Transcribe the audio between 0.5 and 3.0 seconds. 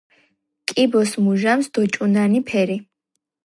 კიბოს მუჟამს დოჭუნანი ფერი